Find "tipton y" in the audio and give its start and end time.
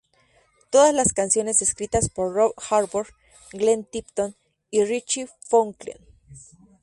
3.85-4.83